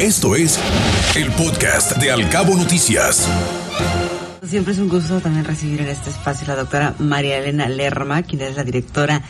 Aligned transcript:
Esto 0.00 0.36
es 0.36 0.60
el 1.16 1.30
podcast 1.32 1.96
de 1.96 2.10
Alcabo 2.10 2.54
Noticias. 2.54 3.26
Siempre 4.42 4.74
es 4.74 4.78
un 4.78 4.90
gusto 4.90 5.20
también 5.20 5.46
recibir 5.46 5.80
en 5.80 5.88
este 5.88 6.10
espacio 6.10 6.44
a 6.44 6.48
la 6.48 6.56
doctora 6.56 6.94
María 6.98 7.38
Elena 7.38 7.66
Lerma, 7.66 8.22
quien 8.22 8.42
es 8.42 8.56
la 8.56 8.62
directora 8.62 9.22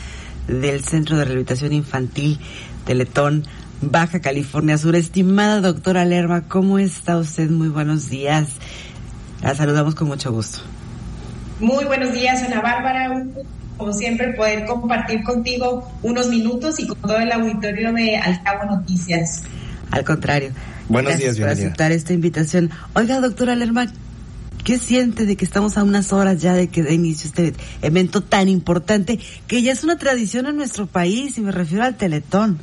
del 0.49 0.83
Centro 0.83 1.15
de 1.15 1.23
Rehabilitación 1.23 1.71
Infantil 1.71 2.37
Teletón 2.85 3.45
Baja 3.79 4.19
California 4.19 4.77
Sur. 4.77 4.97
Estimada 4.97 5.61
doctora 5.61 6.03
Lerma, 6.03 6.49
¿cómo 6.49 6.79
está 6.79 7.17
usted? 7.17 7.49
Muy 7.49 7.69
buenos 7.69 8.09
días. 8.09 8.49
La 9.41 9.55
saludamos 9.55 9.95
con 9.95 10.09
mucho 10.09 10.33
gusto. 10.33 10.59
Muy 11.61 11.85
buenos 11.85 12.11
días, 12.11 12.43
Ana 12.43 12.59
Bárbara. 12.59 13.23
como 13.77 13.93
siempre, 13.93 14.33
poder 14.33 14.65
compartir 14.65 15.23
contigo 15.23 15.89
unos 16.03 16.27
minutos 16.27 16.77
y 16.77 16.87
con 16.87 16.97
todo 16.97 17.19
el 17.19 17.31
auditorio 17.31 17.93
de 17.93 18.17
Altavo 18.17 18.65
Noticias. 18.65 19.43
Al 19.91 20.03
contrario. 20.03 20.51
Buenos 20.89 21.11
Gracias 21.11 21.35
días, 21.35 21.37
por 21.37 21.45
bienvenida. 21.45 21.67
aceptar 21.67 21.91
esta 21.91 22.13
invitación. 22.13 22.71
Oiga, 22.93 23.19
doctora 23.19 23.55
Lerma, 23.55 23.87
¿qué 24.63 24.79
siente 24.79 25.25
de 25.25 25.35
que 25.35 25.45
estamos 25.45 25.77
a 25.77 25.83
unas 25.83 26.13
horas 26.13 26.41
ya 26.41 26.53
de 26.53 26.67
que 26.67 26.83
dé 26.83 26.93
inicio 26.93 27.27
este 27.27 27.53
evento 27.81 28.21
tan 28.21 28.49
importante 28.49 29.19
que 29.47 29.61
ya 29.61 29.71
es 29.71 29.83
una 29.83 29.97
tradición 29.97 30.45
en 30.45 30.55
nuestro 30.57 30.87
país 30.87 31.37
y 31.37 31.41
me 31.41 31.51
refiero 31.51 31.83
al 31.83 31.95
Teletón? 31.95 32.59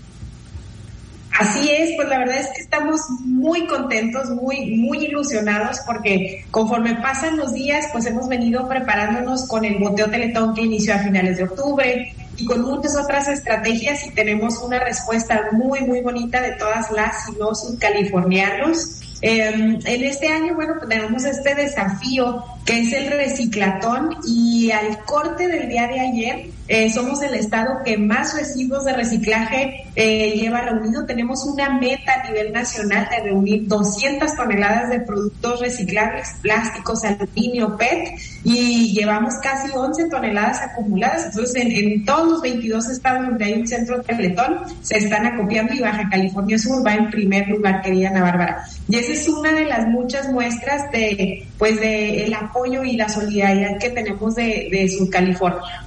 Así 1.38 1.68
es, 1.68 1.90
pues 1.96 2.08
la 2.08 2.18
verdad 2.18 2.38
es 2.38 2.46
que 2.54 2.62
estamos 2.62 3.00
muy 3.24 3.66
contentos, 3.66 4.30
muy, 4.30 4.76
muy 4.76 5.06
ilusionados 5.06 5.78
porque 5.84 6.44
conforme 6.52 6.94
pasan 6.94 7.36
los 7.36 7.52
días, 7.52 7.86
pues 7.92 8.06
hemos 8.06 8.28
venido 8.28 8.68
preparándonos 8.68 9.48
con 9.48 9.64
el 9.64 9.78
boteo 9.78 10.08
Teletón 10.08 10.54
que 10.54 10.62
inició 10.62 10.94
a 10.94 10.98
finales 10.98 11.38
de 11.38 11.44
octubre 11.44 12.14
y 12.36 12.44
con 12.44 12.62
muchas 12.62 12.96
otras 12.96 13.28
estrategias 13.28 14.06
y 14.06 14.10
tenemos 14.10 14.58
una 14.58 14.78
respuesta 14.78 15.48
muy, 15.52 15.80
muy 15.80 16.00
bonita 16.00 16.40
de 16.40 16.52
todas 16.52 16.90
las 16.90 17.28
y 17.28 17.38
los 17.38 17.76
californianos. 17.78 19.00
Eh, 19.22 19.78
en 19.84 20.04
este 20.04 20.28
año, 20.28 20.54
bueno, 20.54 20.74
pues 20.76 20.88
tenemos 20.88 21.24
este 21.24 21.54
desafío 21.54 22.44
que 22.66 22.80
es 22.80 22.92
el 22.92 23.10
reciclatón 23.10 24.16
y 24.26 24.70
al 24.70 24.98
corte 25.04 25.48
del 25.48 25.68
día 25.68 25.86
de 25.86 26.00
ayer 26.00 26.46
eh, 26.66 26.90
somos 26.90 27.22
el 27.22 27.34
estado 27.34 27.82
que 27.84 27.98
más 27.98 28.34
residuos 28.34 28.86
de 28.86 28.94
reciclaje 28.94 29.84
eh, 29.96 30.32
lleva 30.34 30.62
reunido. 30.62 31.04
Tenemos 31.04 31.44
una 31.44 31.78
meta 31.78 32.14
a 32.14 32.28
nivel 32.28 32.52
nacional 32.52 33.06
de 33.10 33.22
reunir 33.22 33.68
200 33.68 34.34
toneladas 34.34 34.88
de 34.88 35.00
productos 35.00 35.60
reciclables, 35.60 36.36
plásticos, 36.40 37.04
aluminio, 37.04 37.76
PET 37.76 38.18
y 38.44 38.94
llevamos 38.94 39.34
casi 39.42 39.70
11 39.74 40.08
toneladas 40.08 40.62
acumuladas. 40.62 41.26
Entonces, 41.26 41.66
en, 41.66 42.04
todos 42.06 42.30
los 42.30 42.42
22 42.42 42.88
estados 42.88 43.26
donde 43.26 43.44
hay 43.44 43.60
un 43.60 43.66
centro 43.66 44.00
teletón 44.00 44.60
se 44.80 44.96
están 44.96 45.26
acopiando 45.26 45.74
y 45.74 45.80
Baja 45.80 46.08
California 46.10 46.58
Sur 46.58 46.86
va 46.86 46.94
en 46.94 47.10
primer 47.10 47.46
lugar, 47.48 47.82
querida 47.82 48.08
Ana 48.08 48.22
Bárbara. 48.22 48.64
Y 48.88 48.96
esa 48.96 49.12
es 49.12 49.28
una 49.28 49.52
de 49.52 49.66
las 49.66 49.86
muchas 49.88 50.30
muestras 50.30 50.90
de, 50.92 51.46
pues, 51.58 51.78
de 51.78 52.34
apoyo 52.40 52.82
y 52.84 52.96
la 52.96 53.08
solidaridad 53.08 53.78
que 53.78 53.90
tenemos 53.90 54.34
de, 54.34 54.68
de 54.70 54.88
Sur 54.88 55.10
California. 55.10 55.84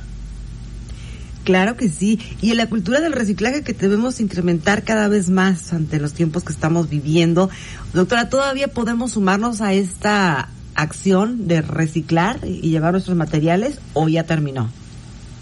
Claro 1.47 1.77
que 1.77 1.87
sí. 1.87 2.19
Y 2.41 2.51
en 2.51 2.57
la 2.57 2.67
cultura 2.67 2.99
del 2.99 3.13
reciclaje 3.13 3.63
que 3.63 3.71
debemos 3.71 4.19
incrementar 4.19 4.83
cada 4.83 5.07
vez 5.07 5.29
más 5.29 5.71
ante 5.71 5.97
los 5.97 6.11
tiempos 6.11 6.43
que 6.43 6.51
estamos 6.51 6.89
viviendo. 6.89 7.49
Doctora, 7.93 8.27
¿todavía 8.27 8.67
podemos 8.67 9.13
sumarnos 9.13 9.61
a 9.61 9.71
esta 9.71 10.49
acción 10.75 11.47
de 11.47 11.61
reciclar 11.61 12.41
y 12.43 12.69
llevar 12.69 12.91
nuestros 12.91 13.15
materiales 13.15 13.79
o 13.93 14.09
ya 14.09 14.25
terminó? 14.25 14.69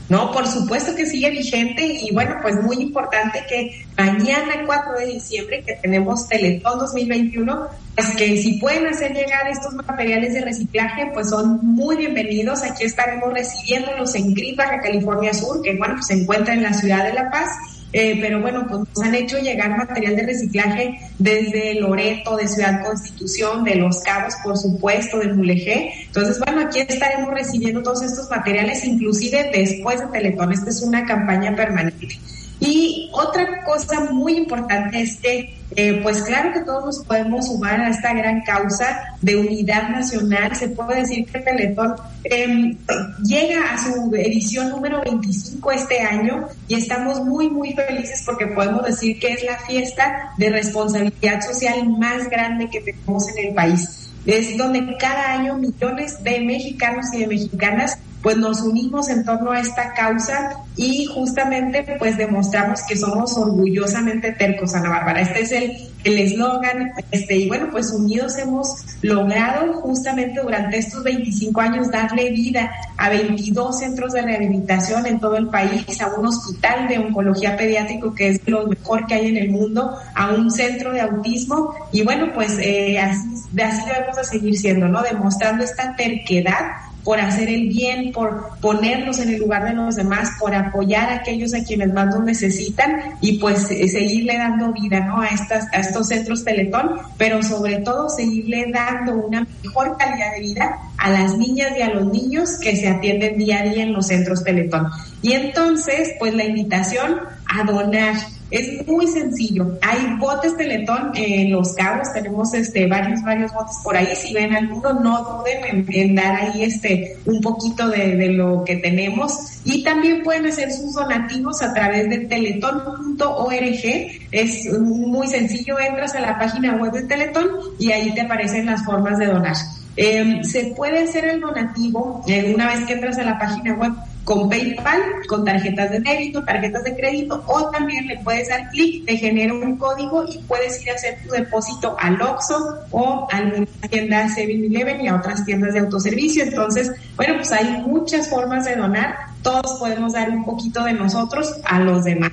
No, 0.08 0.32
por 0.32 0.48
supuesto 0.48 0.96
que 0.96 1.06
sigue 1.06 1.32
vigente 1.32 1.84
y 1.84 2.14
bueno, 2.14 2.36
pues 2.42 2.62
muy 2.62 2.78
importante 2.78 3.44
que 3.50 3.86
mañana 3.98 4.64
4 4.66 5.00
de 5.00 5.06
diciembre 5.08 5.64
que 5.66 5.74
tenemos 5.74 6.28
Teletón 6.28 6.78
2021, 6.78 7.68
pues 7.96 8.16
que 8.16 8.38
si 8.38 8.60
pueden 8.60 8.86
hacer 8.86 9.14
llegar 9.14 9.48
estos 9.48 9.74
materiales 9.74 10.36
de 10.36 10.42
reciclaje, 10.42 11.10
pues 11.12 11.32
son 11.32 11.60
muy 11.64 11.96
bienvenidos. 11.96 12.62
Aquí 12.62 12.84
estaremos 12.84 13.34
recibiéndolos 13.34 14.14
en 14.14 14.36
GRIP 14.36 14.58
Baja 14.58 14.80
California 14.80 15.34
Sur, 15.34 15.64
que 15.64 15.76
bueno, 15.76 15.96
pues 15.96 16.08
se 16.08 16.14
encuentra 16.14 16.54
en 16.54 16.62
la 16.62 16.74
ciudad 16.74 17.04
de 17.04 17.14
La 17.14 17.32
Paz. 17.32 17.50
Eh, 17.98 18.18
pero 18.20 18.42
bueno, 18.42 18.66
pues 18.68 18.82
nos 18.94 19.02
han 19.02 19.16
hecho 19.16 19.38
llegar 19.38 19.78
material 19.78 20.18
de 20.18 20.24
reciclaje 20.24 21.00
desde 21.18 21.76
Loreto, 21.76 22.36
de 22.36 22.46
Ciudad 22.46 22.84
Constitución, 22.84 23.64
de 23.64 23.76
Los 23.76 24.02
Cabos, 24.02 24.34
por 24.44 24.58
supuesto, 24.58 25.18
de 25.18 25.32
Mulegé. 25.32 25.94
Entonces, 26.08 26.38
bueno, 26.46 26.64
aquí 26.68 26.82
estaremos 26.82 27.34
recibiendo 27.34 27.82
todos 27.82 28.02
estos 28.02 28.30
materiales, 28.30 28.84
inclusive 28.84 29.50
después 29.54 30.02
de 30.02 30.08
Teletón. 30.08 30.52
Esta 30.52 30.72
es 30.72 30.82
una 30.82 31.06
campaña 31.06 31.56
permanente. 31.56 32.20
Y 32.66 33.12
otra 33.14 33.64
cosa 33.64 34.00
muy 34.12 34.38
importante 34.38 35.00
es 35.00 35.18
que, 35.18 35.56
eh, 35.76 36.00
pues 36.02 36.24
claro 36.24 36.52
que 36.52 36.62
todos 36.62 36.84
nos 36.84 37.06
podemos 37.06 37.46
sumar 37.46 37.80
a 37.80 37.90
esta 37.90 38.12
gran 38.14 38.42
causa 38.42 39.04
de 39.22 39.36
unidad 39.36 39.90
nacional. 39.90 40.56
Se 40.56 40.70
puede 40.70 41.02
decir 41.02 41.26
que 41.28 41.40
Teletón 41.40 41.94
eh, 42.24 42.76
llega 43.24 43.72
a 43.72 43.78
su 43.78 44.12
edición 44.16 44.70
número 44.70 45.02
25 45.04 45.72
este 45.72 46.00
año 46.00 46.48
y 46.68 46.76
estamos 46.76 47.24
muy, 47.24 47.50
muy 47.50 47.74
felices 47.74 48.24
porque 48.26 48.48
podemos 48.48 48.84
decir 48.84 49.20
que 49.20 49.34
es 49.34 49.44
la 49.44 49.60
fiesta 49.60 50.32
de 50.40 50.50
responsabilidad 50.50 51.42
social 51.42 51.88
más 51.88 52.28
grande 52.30 52.68
que 52.70 52.82
tenemos 52.82 53.28
en 53.30 53.50
el 53.50 53.54
país. 53.54 54.10
Es 54.26 54.58
donde 54.58 54.98
cada 54.98 55.34
año 55.34 55.56
millones 55.56 56.24
de 56.24 56.40
mexicanos 56.40 57.06
y 57.14 57.20
de 57.20 57.28
mexicanas 57.28 58.00
pues 58.26 58.38
nos 58.38 58.62
unimos 58.62 59.08
en 59.10 59.24
torno 59.24 59.52
a 59.52 59.60
esta 59.60 59.94
causa 59.94 60.58
y 60.76 61.06
justamente 61.06 61.86
pues 62.00 62.18
demostramos 62.18 62.82
que 62.82 62.98
somos 62.98 63.38
orgullosamente 63.38 64.32
tercos, 64.32 64.74
Ana 64.74 64.90
Bárbara. 64.90 65.22
Este 65.22 65.42
es 65.42 65.52
el 65.52 66.18
eslogan, 66.18 66.92
este, 67.12 67.36
y 67.36 67.48
bueno, 67.48 67.68
pues 67.72 67.92
unidos 67.92 68.36
hemos 68.40 68.84
logrado 69.04 69.74
justamente 69.74 70.42
durante 70.42 70.80
estos 70.80 71.04
25 71.04 71.62
años 71.62 71.92
darle 71.92 72.32
vida 72.32 72.72
a 72.98 73.10
22 73.10 73.78
centros 73.78 74.14
de 74.14 74.24
rehabilitación 74.24 75.06
en 75.06 75.20
todo 75.20 75.38
el 75.38 75.50
país, 75.50 76.02
a 76.02 76.08
un 76.16 76.26
hospital 76.26 76.88
de 76.88 76.98
oncología 76.98 77.56
pediátrico 77.56 78.16
que 78.16 78.30
es 78.30 78.42
lo 78.48 78.66
mejor 78.66 79.06
que 79.06 79.14
hay 79.14 79.28
en 79.28 79.38
el 79.38 79.52
mundo, 79.52 79.96
a 80.16 80.32
un 80.32 80.50
centro 80.50 80.92
de 80.92 81.02
autismo, 81.02 81.76
y 81.92 82.02
bueno, 82.02 82.32
pues 82.34 82.58
eh, 82.60 82.98
así, 82.98 83.28
así 83.64 83.88
debemos 83.88 84.18
de 84.18 84.24
seguir 84.24 84.58
siendo, 84.58 84.88
¿no? 84.88 85.04
Demostrando 85.04 85.64
esta 85.64 85.96
terquedad 85.96 86.86
por 87.06 87.22
hacer 87.22 87.48
el 87.48 87.68
bien, 87.68 88.12
por 88.12 88.58
ponernos 88.60 89.20
en 89.20 89.30
el 89.30 89.40
lugar 89.40 89.64
de 89.64 89.74
los 89.74 89.96
demás, 89.96 90.32
por 90.40 90.54
apoyar 90.56 91.10
a 91.10 91.16
aquellos 91.18 91.54
a 91.54 91.64
quienes 91.64 91.94
más 91.94 92.08
nos 92.08 92.26
necesitan 92.26 92.96
y 93.22 93.38
pues 93.38 93.70
eh, 93.70 93.88
seguirle 93.88 94.38
dando 94.38 94.74
vida 94.74 95.02
¿no? 95.02 95.22
a, 95.22 95.28
estas, 95.28 95.68
a 95.72 95.80
estos 95.80 96.08
centros 96.08 96.44
Teletón, 96.44 96.96
pero 97.18 97.44
sobre 97.44 97.78
todo 97.78 98.10
seguirle 98.10 98.72
dando 98.74 99.14
una 99.14 99.48
mejor 99.64 99.96
calidad 99.98 100.34
de 100.34 100.42
vida 100.42 100.80
a 100.98 101.12
las 101.12 101.38
niñas 101.38 101.74
y 101.78 101.84
a 101.84 101.90
los 101.90 102.12
niños 102.12 102.58
que 102.60 102.76
se 102.76 102.90
atienden 102.90 103.38
día 103.38 103.60
a 103.60 103.64
día 103.64 103.84
en 103.84 103.94
los 103.94 104.08
centros 104.08 104.44
Teletón. 104.44 104.88
Y 105.22 105.34
entonces, 105.34 106.14
pues 106.18 106.34
la 106.34 106.44
invitación 106.44 107.20
a 107.48 107.64
donar. 107.64 108.16
Es 108.52 108.86
muy 108.88 109.08
sencillo. 109.08 109.78
Hay 109.82 110.18
botes 110.20 110.56
Teletón 110.56 111.12
en 111.16 111.52
Los 111.52 111.74
Cabos, 111.74 112.14
tenemos 112.14 112.54
este 112.54 112.86
varios, 112.86 113.24
varios 113.24 113.52
botes 113.52 113.78
por 113.84 113.98
ahí. 113.98 114.08
Si 114.16 114.34
ven 114.34 114.56
alguno, 114.56 114.94
no 114.94 115.24
duden 115.24 115.86
en, 115.90 116.16
dar 116.16 116.36
ahí 116.36 116.64
este 116.64 117.18
un 117.26 117.42
poquito 117.42 117.90
de, 117.90 118.16
de, 118.16 118.30
lo 118.30 118.64
que 118.64 118.76
tenemos. 118.78 119.60
Y 119.64 119.84
también 119.84 120.22
pueden 120.24 120.46
hacer 120.46 120.72
sus 120.72 120.94
donativos 120.94 121.62
a 121.64 121.74
través 121.74 122.08
de 122.10 122.20
teletón.org. 122.20 123.86
Es 124.32 124.72
muy 124.80 125.28
sencillo, 125.28 125.80
entras 125.80 126.14
a 126.16 126.22
la 126.22 126.38
página 126.38 126.76
web 126.76 126.92
de 126.92 127.04
Teletón 127.04 127.50
y 127.80 127.92
ahí 127.92 128.14
te 128.14 128.22
aparecen 128.22 128.68
las 128.68 128.86
formas 128.86 129.18
de 129.18 129.26
donar. 129.26 129.56
Eh, 129.98 130.42
se 130.44 130.74
puede 130.76 131.04
hacer 131.04 131.26
el 131.26 131.40
donativo 131.40 132.24
eh, 132.28 132.52
una 132.54 132.68
vez 132.68 132.86
que 132.86 132.94
entras 132.94 133.18
a 133.18 133.24
la 133.24 133.40
página 133.40 133.74
web 133.76 133.94
con 134.26 134.50
PayPal, 134.50 135.02
con 135.28 135.46
tarjetas 135.46 135.92
de 135.92 136.00
débito, 136.00 136.44
tarjetas 136.44 136.84
de 136.84 136.96
crédito, 136.96 137.44
o 137.46 137.70
también 137.70 138.08
le 138.08 138.18
puedes 138.18 138.50
dar 138.50 138.70
clic, 138.72 139.06
te 139.06 139.18
genera 139.18 139.54
un 139.54 139.78
código 139.78 140.26
y 140.28 140.40
puedes 140.40 140.82
ir 140.82 140.90
a 140.90 140.96
hacer 140.96 141.20
tu 141.24 141.32
depósito 141.32 141.96
al 142.00 142.20
Oxxo 142.20 142.80
o 142.90 143.28
a 143.32 143.38
alguna 143.38 143.68
tienda 143.90 144.28
7-Eleven 144.28 145.02
y 145.02 145.08
a 145.08 145.16
otras 145.16 145.46
tiendas 145.46 145.74
de 145.74 145.80
autoservicio. 145.80 146.44
Entonces, 146.44 146.92
bueno, 147.16 147.36
pues 147.36 147.52
hay 147.52 147.84
muchas 147.84 148.28
formas 148.28 148.66
de 148.66 148.76
donar. 148.76 149.16
Todos 149.44 149.80
podemos 149.80 150.14
dar 150.14 150.32
un 150.32 150.44
poquito 150.44 150.84
de 150.84 150.94
nosotros 150.94 151.54
a 151.64 151.80
los 151.80 152.04
demás. 152.04 152.32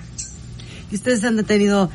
Y 0.90 0.94
ustedes 0.94 1.22
han 1.24 1.44
tenido 1.44 1.90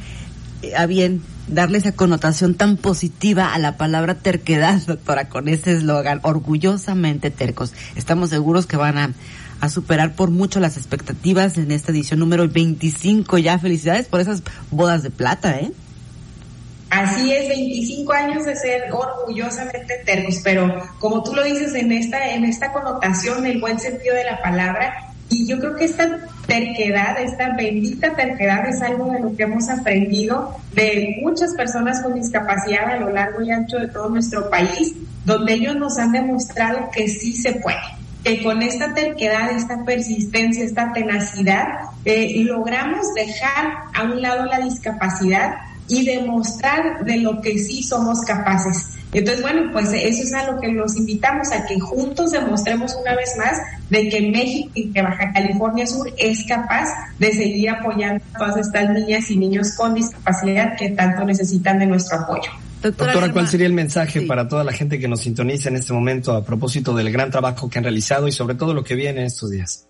a 0.76 0.86
bien 0.86 1.24
darle 1.48 1.80
esa 1.80 1.94
connotación 1.94 2.54
tan 2.54 2.78
positiva 2.78 3.54
a 3.54 3.58
la 3.58 3.78
palabra 3.78 4.16
terquedad, 4.16 4.80
doctora, 4.86 5.28
con 5.28 5.48
ese 5.48 5.74
eslogan, 5.74 6.20
orgullosamente 6.22 7.32
tercos. 7.32 7.74
Estamos 7.96 8.30
seguros 8.30 8.68
que 8.68 8.78
van 8.78 8.98
a 8.98 9.12
a 9.60 9.70
superar 9.70 10.14
por 10.14 10.30
mucho 10.30 10.60
las 10.60 10.78
expectativas 10.78 11.58
en 11.58 11.72
esta 11.72 11.92
edición 11.92 12.20
número 12.20 12.48
25 12.48 13.38
ya. 13.38 13.60
Felicidades 13.60 14.08
por 14.08 14.20
esas 14.20 14.44
bodas 14.72 15.04
de 15.04 15.10
plata, 15.10 15.58
¿eh? 15.60 15.72
Así 16.90 17.34
es, 17.34 17.50
25 17.50 18.14
años 18.14 18.46
de 18.46 18.56
ser 18.56 18.84
orgullosamente 18.94 20.02
tercos, 20.06 20.40
pero 20.44 20.74
como 21.00 21.22
tú 21.22 21.36
lo 21.36 21.44
dices 21.44 21.74
en 21.76 21.92
esta, 21.92 22.34
en 22.34 22.46
esta 22.46 22.72
connotación, 22.72 23.46
el 23.46 23.60
buen 23.60 23.78
sentido 23.80 24.16
de 24.16 24.24
la 24.24 24.42
palabra, 24.42 25.04
Y 25.30 25.46
yo 25.46 25.60
creo 25.60 25.76
que 25.76 25.84
esta 25.84 26.20
terquedad, 26.48 27.20
esta 27.20 27.54
bendita 27.58 28.16
terquedad 28.16 28.66
es 28.70 28.82
algo 28.82 29.12
de 29.12 29.20
lo 29.20 29.36
que 29.36 29.44
hemos 29.44 29.68
aprendido 29.68 30.56
de 30.74 31.18
muchas 31.22 31.54
personas 31.54 32.02
con 32.02 32.14
discapacidad 32.14 32.90
a 32.92 32.96
lo 32.96 33.10
largo 33.10 33.42
y 33.42 33.52
ancho 33.52 33.78
de 33.78 33.90
todo 33.90 34.08
nuestro 34.08 34.50
país, 34.50 34.94
donde 35.26 35.56
ellos 35.56 35.76
nos 35.76 35.98
han 35.98 36.14
demostrado 36.14 36.90
que 36.94 37.10
sí 37.10 37.34
se 37.34 37.56
puede 37.56 37.97
que 38.28 38.44
con 38.44 38.62
esta 38.62 38.94
terquedad, 38.94 39.52
esta 39.52 39.86
persistencia, 39.86 40.66
esta 40.66 40.92
tenacidad, 40.92 41.64
eh, 42.04 42.44
logramos 42.44 43.14
dejar 43.14 43.74
a 43.94 44.04
un 44.04 44.22
lado 44.22 44.46
la 44.46 44.60
discapacidad 44.60 45.56
y 45.88 46.06
demostrar 46.06 47.06
de 47.06 47.18
lo 47.20 47.40
que 47.40 47.58
sí 47.58 47.82
somos 47.82 48.20
capaces. 48.22 48.90
Entonces, 49.14 49.42
bueno, 49.42 49.72
pues 49.72 49.94
eso 49.94 50.24
es 50.24 50.34
a 50.34 50.52
lo 50.52 50.60
que 50.60 50.68
los 50.68 50.98
invitamos, 50.98 51.54
a 51.54 51.66
que 51.66 51.80
juntos 51.80 52.32
demostremos 52.32 52.94
una 52.96 53.16
vez 53.16 53.34
más 53.38 53.62
de 53.90 54.10
que 54.10 54.30
México 54.30 54.72
y 54.74 54.92
que 54.92 55.02
Baja 55.02 55.32
California 55.32 55.88
Sur 55.88 56.12
es 56.18 56.44
capaz 56.46 56.90
de 57.18 57.32
seguir 57.32 57.70
apoyando 57.70 58.22
a 58.34 58.40
todas 58.40 58.58
estas 58.58 58.90
niñas 58.90 59.32
y 59.32 59.38
niños 59.38 59.74
con 59.78 59.94
discapacidad 59.94 60.76
que 60.76 60.90
tanto 60.90 61.24
necesitan 61.24 61.80
de 61.80 61.86
nuestro 61.86 62.20
apoyo. 62.20 62.52
Doctora, 62.82 63.32
¿cuál 63.32 63.48
sería 63.48 63.68
el 63.68 63.74
mensaje 63.74 64.22
para 64.22 64.48
toda 64.48 64.64
la 64.64 64.72
gente 64.72 65.00
que 65.00 65.08
nos 65.08 65.22
sintoniza 65.22 65.70
en 65.70 65.78
este 65.78 65.94
momento 65.94 66.34
a 66.34 66.46
propósito 66.46 66.94
del 66.94 67.12
gran 67.12 67.32
trabajo 67.32 67.70
que 67.70 67.80
han 67.80 67.84
realizado 67.84 68.28
y 68.28 68.32
sobre 68.32 68.56
todo 68.56 68.74
lo 68.74 68.84
que 68.84 68.96
viene 68.96 69.22
en 69.22 69.26
estos 69.26 69.50
días? 69.50 69.88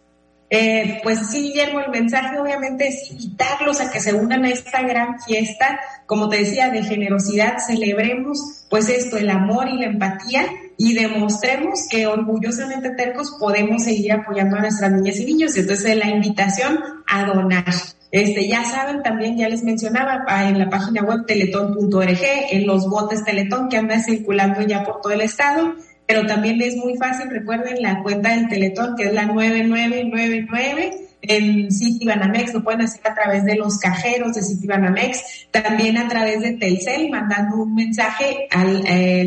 Eh, 0.50 1.02
pues 1.04 1.28
sí, 1.30 1.50
Guillermo, 1.50 1.82
el 1.82 1.92
mensaje 1.92 2.40
obviamente 2.40 2.88
es 2.88 3.12
invitarlos 3.12 3.82
a 3.82 3.92
que 3.92 4.00
se 4.00 4.14
unan 4.14 4.46
a 4.46 4.50
esta 4.50 4.82
gran 4.82 5.20
fiesta, 5.22 5.78
como 6.06 6.30
te 6.30 6.38
decía, 6.38 6.70
de 6.70 6.84
generosidad, 6.84 7.58
celebremos 7.60 8.66
pues 8.70 8.88
esto, 8.88 9.18
el 9.18 9.30
amor 9.30 9.68
y 9.68 9.78
la 9.78 9.88
empatía 9.88 10.46
y 10.78 10.94
demostremos 10.94 11.88
que 11.90 12.08
orgullosamente 12.08 12.92
tercos 12.92 13.36
podemos 13.40 13.84
seguir 13.84 14.14
apoyando 14.14 14.56
a 14.56 14.62
nuestras 14.62 14.92
niñas 14.92 15.18
y 15.18 15.26
niños. 15.26 15.58
Entonces, 15.58 15.98
la 15.98 16.10
invitación 16.10 16.80
a 17.08 17.26
donar. 17.26 17.66
Este, 18.12 18.48
ya 18.48 18.64
saben, 18.64 19.04
también 19.04 19.38
ya 19.38 19.50
les 19.50 19.64
mencionaba 19.64 20.24
ah, 20.28 20.48
en 20.48 20.60
la 20.60 20.70
página 20.70 21.04
web 21.04 21.26
teletón.org, 21.26 22.20
en 22.52 22.66
los 22.66 22.90
botes 22.90 23.24
Teletón 23.24 23.68
que 23.68 23.78
andan 23.78 24.02
circulando 24.02 24.62
ya 24.62 24.84
por 24.84 25.02
todo 25.02 25.14
el 25.14 25.22
estado 25.22 25.76
pero 26.08 26.26
también 26.26 26.62
es 26.62 26.78
muy 26.78 26.96
fácil, 26.98 27.30
recuerden 27.30 27.82
la 27.82 28.02
cuenta 28.02 28.30
del 28.30 28.48
Teletón, 28.48 28.96
que 28.96 29.08
es 29.08 29.14
la 29.14 29.26
9999 29.26 30.92
en 31.22 31.70
Citibanamex, 31.70 32.54
lo 32.54 32.64
pueden 32.64 32.82
hacer 32.82 33.02
a 33.06 33.14
través 33.14 33.44
de 33.44 33.56
los 33.56 33.78
cajeros 33.80 34.34
de 34.34 34.44
Citibanamex, 34.44 35.48
también 35.52 35.98
a 35.98 36.08
través 36.08 36.40
de 36.40 36.54
Telcel, 36.54 37.10
mandando 37.10 37.58
un 37.58 37.76
mensaje 37.76 38.48
al 38.52 38.84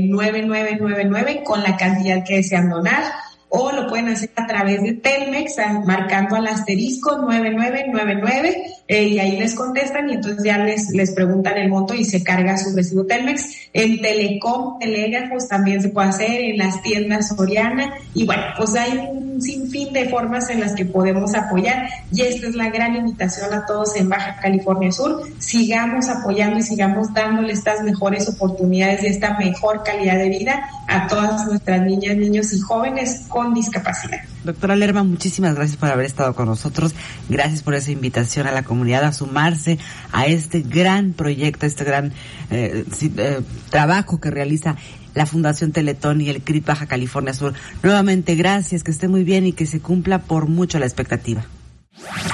9999 0.09 1.31
eh, 1.31 1.43
con 1.45 1.63
la 1.63 1.77
cantidad 1.77 2.25
que 2.25 2.37
desean 2.37 2.71
donar 2.71 3.03
o 3.51 3.73
lo 3.73 3.89
pueden 3.89 4.09
hacer 4.09 4.31
a 4.37 4.47
través 4.47 4.83
de 4.83 4.95
Telmex, 4.95 5.57
marcando 5.85 6.37
al 6.37 6.47
asterisco 6.47 7.19
9999 7.19 8.63
eh, 8.87 9.05
y 9.05 9.19
ahí 9.19 9.39
les 9.39 9.55
contestan 9.55 10.09
y 10.09 10.15
entonces 10.15 10.43
ya 10.45 10.59
les, 10.59 10.91
les 10.91 11.13
preguntan 11.13 11.59
el 11.59 11.69
monto 11.69 11.95
y 11.95 12.05
se 12.05 12.23
carga 12.23 12.57
su 12.57 12.75
recibo 12.75 13.05
Telmex. 13.07 13.71
En 13.73 14.01
Telecom, 14.01 14.79
Telégrafos 14.79 15.49
también 15.49 15.83
se 15.83 15.89
puede 15.89 16.09
hacer, 16.09 16.41
en 16.41 16.59
las 16.59 16.81
tiendas 16.83 17.29
Soriana 17.29 17.93
y 18.15 18.25
bueno, 18.25 18.43
pues 18.57 18.75
hay 18.77 18.99
un 18.99 19.30
sinfín 19.41 19.93
de 19.93 20.09
formas 20.09 20.51
en 20.51 20.61
las 20.61 20.75
que 20.75 20.85
podemos 20.85 21.35
apoyar 21.35 21.89
y 22.13 22.23
esta 22.23 22.49
es 22.49 22.55
la 22.55 22.71
gran 22.71 22.97
invitación 22.97 23.53
a 23.53 23.67
todos 23.67 23.97
en 23.97 24.09
Baja 24.09 24.37
California 24.41 24.93
Sur. 24.93 25.23
Sigamos 25.39 26.09
apoyando 26.09 26.59
y 26.59 26.63
sigamos 26.63 27.13
dándole 27.13 27.53
estas 27.53 27.83
mejores 27.83 28.29
oportunidades 28.29 29.03
y 29.03 29.07
esta 29.07 29.37
mejor 29.39 29.83
calidad 29.83 30.19
de 30.19 30.29
vida 30.29 30.69
a 30.87 31.07
todas 31.07 31.47
nuestras 31.47 31.83
niñas, 31.83 32.17
niños 32.17 32.53
y 32.53 32.61
jóvenes 32.61 33.27
con 33.29 33.55
discapacidad. 33.55 34.21
Doctora 34.45 34.75
Lerma, 34.75 35.03
muchísimas 35.03 35.55
gracias 35.55 35.77
por 35.77 35.91
haber 35.91 36.07
estado 36.07 36.35
con 36.35 36.47
nosotros. 36.47 36.95
Gracias 37.29 37.63
por 37.63 37.75
esa 37.75 37.91
invitación 37.91 38.47
a 38.47 38.53
la 38.53 38.63
comunidad 38.63 39.05
a 39.05 39.13
sumarse 39.13 39.79
a 40.13 40.27
este 40.27 40.61
gran 40.61 41.13
proyecto, 41.13 41.67
este 41.67 41.85
gran 41.85 42.13
eh, 42.51 42.85
eh, 43.17 43.41
trabajo 43.71 44.21
que 44.21 44.31
realiza 44.31 44.77
la 45.15 45.27
Fundación 45.27 45.73
Teletón 45.73 46.21
y 46.21 46.31
el 46.31 46.43
CRIP 46.43 46.67
Baja 46.67 46.87
California 46.87 47.35
Sur. 47.35 47.55
Nuevamente, 47.83 48.35
gracias, 48.35 48.83
que 48.83 48.91
esté 48.91 49.09
muy 49.09 49.25
bien 49.25 49.47
y 49.47 49.53
que 49.53 49.67
se 49.67 49.81
cumpla 49.81 50.21
por 50.21 50.47
mucho 50.47 50.79
la 50.79 50.87
expectativa. 50.87 51.45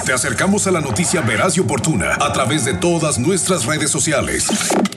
Te 0.04 0.12
acercamos 0.12 0.66
a 0.66 0.70
la 0.70 0.80
noticia 0.80 1.22
veraz 1.22 1.56
y 1.56 1.60
oportuna 1.60 2.14
a 2.20 2.32
través 2.32 2.64
de 2.64 2.74
todas 2.74 3.18
nuestras 3.18 3.64
redes 3.64 3.90
sociales. 3.90 4.46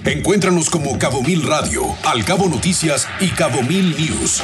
Encuéntranos 0.03 0.69
como 0.69 0.99
Cabo 0.99 1.23
Mil 1.23 1.41
Radio, 1.43 1.83
Al 2.05 2.23
Cabo 2.23 2.47
Noticias 2.47 3.07
y 3.19 3.29
Cabo 3.29 3.63
Mil 3.63 3.95
News. 3.97 4.43